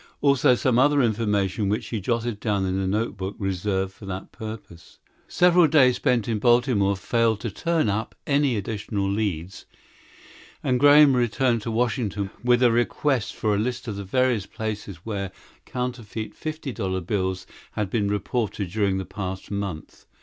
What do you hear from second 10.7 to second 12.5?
Graham returned to Washington